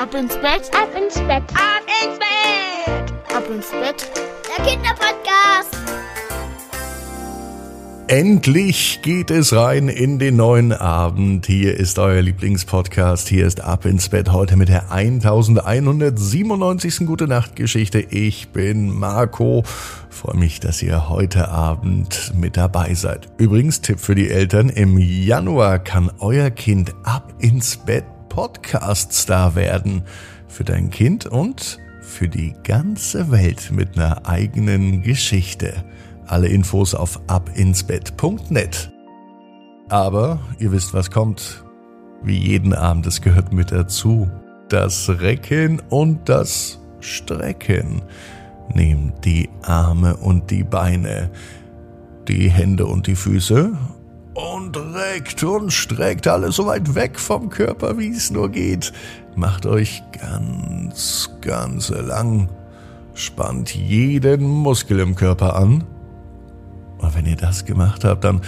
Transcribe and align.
Ab 0.00 0.14
ins 0.14 0.34
Bett, 0.36 0.70
Ab 0.72 0.88
ins 0.96 1.16
Bett. 1.26 1.42
Ab 1.52 1.82
ins 2.02 2.18
Bett. 2.18 3.12
ab 3.36 3.44
ins 3.54 3.70
Bett. 3.70 4.10
Der 4.48 4.64
Kinderpodcast. 4.64 5.76
Endlich 8.06 9.02
geht 9.02 9.30
es 9.30 9.52
rein 9.52 9.90
in 9.90 10.18
den 10.18 10.36
neuen 10.36 10.72
Abend. 10.72 11.44
Hier 11.44 11.76
ist 11.76 11.98
euer 11.98 12.22
Lieblingspodcast. 12.22 13.28
Hier 13.28 13.46
ist 13.46 13.60
Ab 13.60 13.84
ins 13.84 14.08
Bett 14.08 14.32
heute 14.32 14.56
mit 14.56 14.70
der 14.70 14.90
1197. 14.90 17.06
Gute 17.06 17.28
Nacht 17.28 17.54
Geschichte. 17.54 18.00
Ich 18.00 18.48
bin 18.48 18.98
Marco. 18.98 19.64
Freue 20.08 20.38
mich, 20.38 20.60
dass 20.60 20.80
ihr 20.80 21.10
heute 21.10 21.50
Abend 21.50 22.32
mit 22.34 22.56
dabei 22.56 22.94
seid. 22.94 23.28
Übrigens, 23.36 23.82
Tipp 23.82 24.00
für 24.00 24.14
die 24.14 24.30
Eltern. 24.30 24.70
Im 24.70 24.96
Januar 24.96 25.78
kann 25.78 26.10
euer 26.20 26.48
Kind 26.48 26.94
Ab 27.04 27.34
ins 27.38 27.76
Bett 27.76 28.04
Podcast 28.30 29.12
Star 29.12 29.54
werden. 29.54 30.04
Für 30.48 30.64
dein 30.64 30.88
Kind 30.88 31.26
und 31.26 31.78
für 32.00 32.28
die 32.28 32.54
ganze 32.64 33.30
Welt 33.30 33.70
mit 33.70 33.98
einer 33.98 34.26
eigenen 34.26 35.02
Geschichte. 35.02 35.84
Alle 36.26 36.48
Infos 36.48 36.94
auf 36.94 37.20
abinsbett.net. 37.26 38.90
Aber 39.90 40.38
ihr 40.58 40.72
wisst, 40.72 40.94
was 40.94 41.10
kommt. 41.10 41.64
Wie 42.22 42.38
jeden 42.38 42.72
Abend, 42.72 43.06
es 43.06 43.20
gehört 43.20 43.52
mit 43.52 43.72
dazu. 43.72 44.30
Das 44.68 45.08
Recken 45.08 45.82
und 45.90 46.28
das 46.28 46.80
Strecken. 47.00 48.02
Nehmt 48.72 49.24
die 49.24 49.50
Arme 49.62 50.16
und 50.16 50.50
die 50.50 50.62
Beine, 50.62 51.30
die 52.28 52.48
Hände 52.48 52.86
und 52.86 53.08
die 53.08 53.16
Füße 53.16 53.72
und 54.34 54.76
reckt 54.76 55.42
und 55.42 55.72
streckt 55.72 56.26
alles 56.28 56.56
so 56.56 56.66
weit 56.66 56.94
weg 56.94 57.18
vom 57.18 57.48
Körper, 57.50 57.98
wie 57.98 58.10
es 58.10 58.30
nur 58.30 58.50
geht. 58.50 58.92
Macht 59.34 59.66
euch 59.66 60.02
ganz, 60.20 61.30
ganz 61.40 61.90
lang. 61.90 62.48
Spannt 63.14 63.74
jeden 63.74 64.48
Muskel 64.48 65.00
im 65.00 65.14
Körper 65.14 65.56
an. 65.56 65.84
Und 66.98 67.14
wenn 67.14 67.26
ihr 67.26 67.36
das 67.36 67.64
gemacht 67.64 68.04
habt, 68.04 68.24
dann 68.24 68.40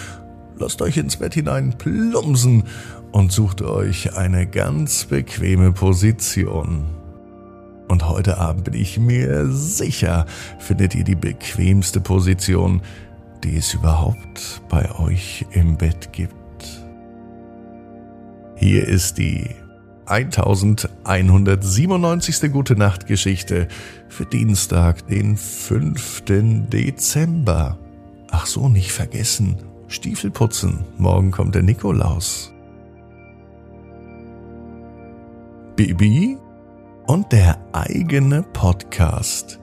lasst 0.57 0.83
euch 0.83 0.97
ins 0.97 1.17
Bett 1.17 1.35
hinein 1.35 1.75
plumpsen 1.77 2.65
und 3.11 3.33
sucht 3.33 3.63
euch 3.63 4.17
eine 4.17 4.47
ganz 4.47 5.07
bequeme 5.07 5.73
Position. 5.73 6.85
Und 7.89 8.09
heute 8.09 8.39
Abend 8.39 8.65
bin 8.65 8.75
ich 8.75 8.99
mir 8.99 9.51
sicher, 9.51 10.27
findet 10.59 10.95
ihr 10.95 11.05
die 11.05 11.15
bequemste 11.15 12.01
Position, 12.01 12.81
die 13.45 13.57
es 13.57 13.75
überhaupt 13.75 14.63
bei 14.69 14.91
euch 14.99 15.45
Bett 15.83 16.13
gibt. 16.13 16.37
Hier 18.55 18.87
ist 18.87 19.19
die 19.19 19.51
1197. 20.07 22.53
Gute 22.53 22.77
Nacht 22.77 23.09
Geschichte 23.09 23.67
für 24.09 24.25
Dienstag, 24.25 25.05
den 25.09 25.37
5. 25.37 26.23
Dezember. 26.69 27.81
Ach 28.31 28.47
so, 28.47 28.69
nicht 28.69 28.93
vergessen. 28.93 29.57
Stiefel 29.89 30.31
putzen. 30.31 30.85
Morgen 30.99 31.33
kommt 31.33 31.57
der 31.57 31.65
Nikolaus. 31.65 32.53
Bibi 35.75 36.39
und 37.09 37.33
der 37.33 37.59
eigene 37.73 38.45
Podcast. 38.45 39.59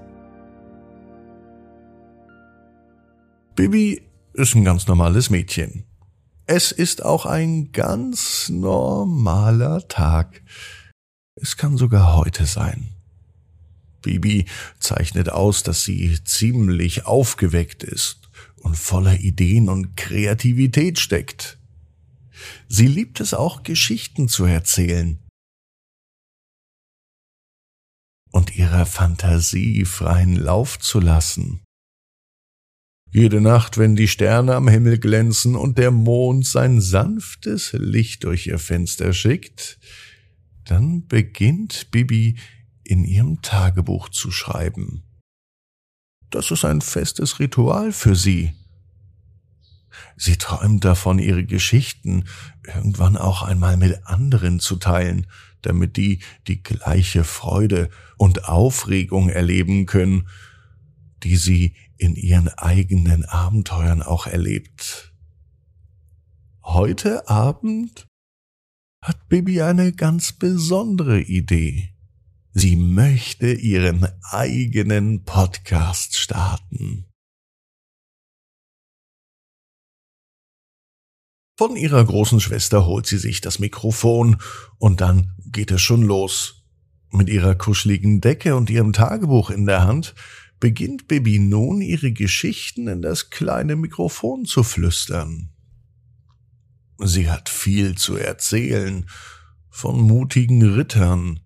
Bibi 3.56 4.02
ist 4.34 4.56
ein 4.56 4.66
ganz 4.66 4.86
normales 4.86 5.30
Mädchen. 5.30 5.86
Es 6.52 6.72
ist 6.72 7.06
auch 7.06 7.28
ein 7.28 7.74
ganz 7.74 8.50
normaler 8.50 9.88
Tag. 9.88 10.42
Es 11.36 11.58
kann 11.58 11.78
sogar 11.78 12.16
heute 12.16 12.48
sein. 12.48 12.90
Bibi 14.02 14.46
zeichnet 14.80 15.30
aus, 15.30 15.62
dass 15.62 15.84
sie 15.84 16.24
ziemlich 16.24 17.06
aufgeweckt 17.06 17.84
ist 17.84 18.32
und 18.56 18.76
voller 18.76 19.20
Ideen 19.20 19.70
und 19.70 19.96
Kreativität 19.96 20.98
steckt. 20.98 21.60
Sie 22.68 22.88
liebt 22.88 23.20
es 23.20 23.36
auch, 23.36 23.62
Geschichten 23.62 24.28
zu 24.28 24.46
erzählen 24.46 25.20
und 28.32 28.56
ihrer 28.56 28.88
Fantasie 28.88 29.86
freien 29.86 30.36
Lauf 30.36 30.80
zu 30.80 31.00
lassen. 31.00 31.62
Jede 33.12 33.42
Nacht, 33.42 33.80
wenn 33.80 33.96
die 33.96 34.08
Sterne 34.08 34.54
am 34.56 34.68
Himmel 34.68 35.00
glänzen 35.00 35.56
und 35.56 35.80
der 35.80 35.90
Mond 35.90 36.46
sein 36.46 36.80
sanftes 36.80 37.74
Licht 37.74 38.24
durch 38.24 38.46
ihr 38.46 38.60
Fenster 38.60 39.14
schickt, 39.14 39.80
dann 40.66 41.08
beginnt 41.08 41.90
Bibi 41.90 42.38
in 42.84 43.04
ihrem 43.04 43.42
Tagebuch 43.42 44.10
zu 44.10 44.30
schreiben. 44.30 45.04
Das 46.30 46.52
ist 46.52 46.64
ein 46.66 46.82
festes 46.82 47.40
Ritual 47.40 47.92
für 47.92 48.16
sie. 48.16 48.54
Sie 50.16 50.38
träumt 50.38 50.86
davon, 50.86 51.18
ihre 51.18 51.46
Geschichten 51.46 52.26
irgendwann 52.64 53.18
auch 53.18 53.42
einmal 53.42 53.78
mit 53.78 54.06
anderen 54.06 54.60
zu 54.60 54.76
teilen, 54.76 55.26
damit 55.64 55.98
die 55.98 56.20
die 56.48 56.62
gleiche 56.62 57.24
Freude 57.24 57.90
und 58.18 58.46
Aufregung 58.46 59.30
erleben 59.30 59.88
können, 59.88 60.28
die 61.24 61.38
sie 61.38 61.76
in 61.98 62.16
ihren 62.16 62.50
eigenen 62.50 63.26
Abenteuern 63.26 64.02
auch 64.02 64.28
erlebt. 64.28 65.14
Heute 66.64 67.28
Abend 67.28 68.08
hat 69.04 69.28
Bibi 69.28 69.62
eine 69.62 69.94
ganz 69.94 70.34
besondere 70.34 71.22
Idee. 71.22 71.94
Sie 72.52 72.76
möchte 72.76 73.52
ihren 73.52 74.08
eigenen 74.32 75.24
Podcast 75.24 76.18
starten. 76.18 77.06
Von 81.58 81.76
ihrer 81.76 82.06
großen 82.06 82.40
Schwester 82.40 82.86
holt 82.86 83.06
sie 83.06 83.18
sich 83.18 83.42
das 83.42 83.60
Mikrofon 83.60 84.38
und 84.78 85.02
dann 85.02 85.36
geht 85.46 85.72
es 85.72 85.82
schon 85.82 86.04
los. 86.04 86.64
Mit 87.12 87.28
ihrer 87.28 87.56
kuscheligen 87.56 88.22
Decke 88.22 88.56
und 88.56 88.70
ihrem 88.70 88.94
Tagebuch 88.94 89.50
in 89.50 89.66
der 89.66 89.84
Hand 89.84 90.16
beginnt 90.60 91.08
Bibi 91.08 91.40
nun 91.40 91.82
ihre 91.82 92.12
Geschichten 92.12 92.88
in 92.88 93.02
das 93.02 93.30
kleine 93.30 93.76
Mikrofon 93.76 94.46
zu 94.46 94.64
flüstern. 94.64 95.52
Sie 96.98 97.30
hat 97.30 97.48
viel 97.48 97.96
zu 97.96 98.18
erzählen 98.18 99.10
von 99.70 100.02
mutigen 100.02 100.62
Rittern, 100.74 101.40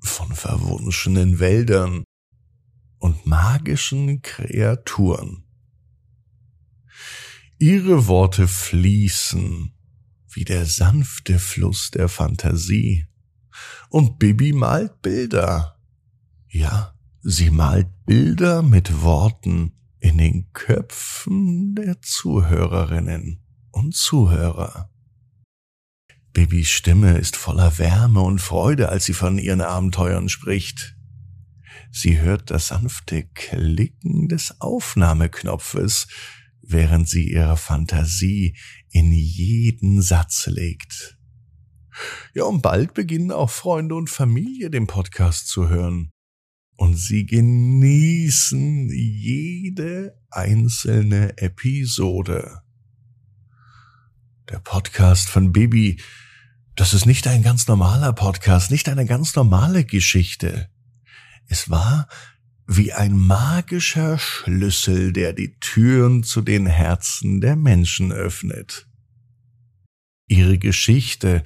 von 0.00 0.34
verwunschenen 0.34 1.38
Wäldern 1.40 2.04
und 2.98 3.26
magischen 3.26 4.22
Kreaturen. 4.22 5.44
Ihre 7.58 8.06
Worte 8.06 8.48
fließen 8.48 9.74
wie 10.34 10.44
der 10.44 10.66
sanfte 10.66 11.38
Fluss 11.38 11.90
der 11.90 12.08
Fantasie. 12.08 13.06
Und 13.88 14.18
Bibi 14.18 14.52
malt 14.52 15.00
Bilder. 15.02 15.78
Ja, 16.48 16.94
sie 17.22 17.50
malt 17.50 17.93
Bilder 18.06 18.60
mit 18.60 19.00
Worten 19.00 19.72
in 19.98 20.18
den 20.18 20.52
Köpfen 20.52 21.74
der 21.74 22.02
Zuhörerinnen 22.02 23.42
und 23.70 23.94
Zuhörer. 23.94 24.90
Bibis 26.34 26.68
Stimme 26.68 27.16
ist 27.16 27.34
voller 27.34 27.78
Wärme 27.78 28.20
und 28.20 28.40
Freude, 28.40 28.90
als 28.90 29.06
sie 29.06 29.14
von 29.14 29.38
ihren 29.38 29.62
Abenteuern 29.62 30.28
spricht. 30.28 30.98
Sie 31.92 32.20
hört 32.20 32.50
das 32.50 32.66
sanfte 32.66 33.26
Klicken 33.32 34.28
des 34.28 34.60
Aufnahmeknopfes, 34.60 36.06
während 36.60 37.08
sie 37.08 37.32
ihre 37.32 37.56
Fantasie 37.56 38.54
in 38.90 39.12
jeden 39.12 40.02
Satz 40.02 40.44
legt. 40.44 41.16
Ja, 42.34 42.44
und 42.44 42.60
bald 42.60 42.92
beginnen 42.92 43.30
auch 43.30 43.50
Freunde 43.50 43.94
und 43.94 44.10
Familie 44.10 44.68
den 44.68 44.86
Podcast 44.86 45.48
zu 45.48 45.70
hören. 45.70 46.10
Und 46.76 46.96
sie 46.96 47.24
genießen 47.26 48.90
jede 48.90 50.18
einzelne 50.30 51.38
Episode. 51.38 52.62
Der 54.50 54.58
Podcast 54.58 55.28
von 55.28 55.52
Bibi, 55.52 56.00
das 56.74 56.92
ist 56.92 57.06
nicht 57.06 57.26
ein 57.28 57.42
ganz 57.42 57.68
normaler 57.68 58.12
Podcast, 58.12 58.70
nicht 58.70 58.88
eine 58.88 59.06
ganz 59.06 59.36
normale 59.36 59.84
Geschichte. 59.84 60.68
Es 61.46 61.70
war 61.70 62.08
wie 62.66 62.92
ein 62.92 63.16
magischer 63.16 64.18
Schlüssel, 64.18 65.12
der 65.12 65.32
die 65.32 65.58
Türen 65.60 66.24
zu 66.24 66.40
den 66.40 66.66
Herzen 66.66 67.40
der 67.40 67.56
Menschen 67.56 68.10
öffnet. 68.10 68.88
Ihre 70.26 70.58
Geschichte 70.58 71.44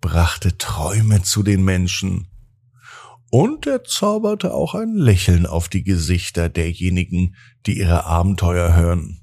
brachte 0.00 0.56
Träume 0.58 1.22
zu 1.22 1.42
den 1.42 1.64
Menschen 1.64 2.29
und 3.30 3.66
er 3.66 3.84
zauberte 3.84 4.52
auch 4.52 4.74
ein 4.74 4.94
Lächeln 4.94 5.46
auf 5.46 5.68
die 5.68 5.84
Gesichter 5.84 6.48
derjenigen, 6.48 7.36
die 7.66 7.78
ihre 7.78 8.04
Abenteuer 8.04 8.74
hören. 8.74 9.20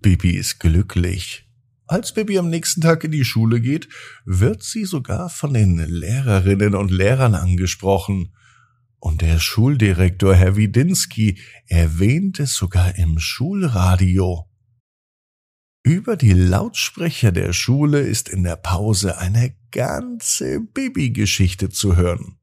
Bibi 0.00 0.32
ist 0.36 0.58
glücklich, 0.60 1.46
Als 1.86 2.14
Bibi 2.14 2.38
am 2.38 2.48
nächsten 2.48 2.80
Tag 2.80 3.04
in 3.04 3.10
die 3.10 3.24
Schule 3.24 3.60
geht, 3.60 3.88
wird 4.24 4.62
sie 4.62 4.86
sogar 4.86 5.28
von 5.28 5.52
den 5.52 5.76
Lehrerinnen 5.76 6.74
und 6.74 6.90
Lehrern 6.90 7.34
angesprochen. 7.34 8.34
Und 8.98 9.20
der 9.20 9.38
Schuldirektor 9.38 10.34
Herr 10.34 10.56
Widinski 10.56 11.38
erwähnt 11.66 12.40
es 12.40 12.54
sogar 12.54 12.96
im 12.96 13.18
Schulradio. 13.18 14.48
Über 15.86 16.16
die 16.16 16.32
Lautsprecher 16.32 17.30
der 17.30 17.52
Schule 17.52 18.00
ist 18.00 18.30
in 18.30 18.42
der 18.42 18.56
Pause 18.56 19.18
eine 19.18 19.54
ganze 19.70 20.60
Bibi-Geschichte 20.60 21.68
zu 21.68 21.94
hören. 21.94 22.38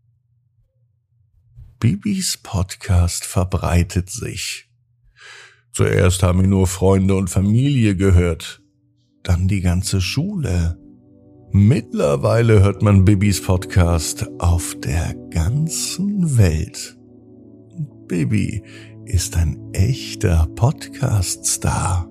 Bibis 1.80 2.38
Podcast 2.38 3.26
verbreitet 3.26 4.12
sich. 4.12 4.70
Zuerst 5.74 6.22
haben 6.22 6.44
ihn 6.44 6.52
nur 6.52 6.68
Freunde 6.68 7.16
und 7.16 7.32
Familie 7.32 7.96
gehört, 7.96 8.62
dann 9.24 9.48
die 9.48 9.62
ganze 9.62 10.02
Schule. 10.02 10.78
Mittlerweile 11.52 12.62
hört 12.62 12.84
man 12.84 13.06
Bibis 13.06 13.42
Podcast 13.42 14.30
auf 14.38 14.76
der 14.82 15.16
ganzen 15.32 16.38
Welt. 16.38 16.96
Bibi 18.08 18.64
ist 19.06 19.36
ein 19.36 19.58
echter 19.74 20.46
Podcast-Star. 20.56 22.11